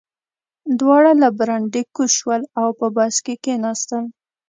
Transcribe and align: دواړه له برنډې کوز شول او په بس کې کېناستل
دواړه 0.79 1.11
له 1.21 1.29
برنډې 1.37 1.81
کوز 1.95 2.11
شول 2.19 2.41
او 2.59 2.67
په 2.79 2.87
بس 2.95 3.15
کې 3.25 3.35
کېناستل 3.43 4.03